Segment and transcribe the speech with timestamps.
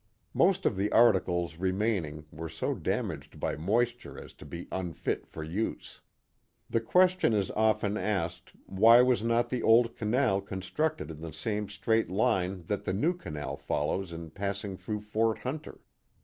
[0.33, 5.27] Most of the articles re maining were so damaged by moisture as to be unfit
[5.27, 6.01] for use.
[6.67, 11.31] The question is often asked why was not the old canal con structed in the
[11.31, 15.79] same straight line that the new canal follows in passing through Fort Hunter